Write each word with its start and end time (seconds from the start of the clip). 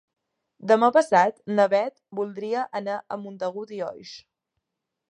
Demà 0.71 0.89
passat 0.95 1.37
na 1.59 1.67
Beth 1.75 1.99
voldria 2.21 2.65
anar 2.81 2.97
a 3.17 3.21
Montagut 3.27 3.77
i 3.79 3.85
Oix. 3.93 4.21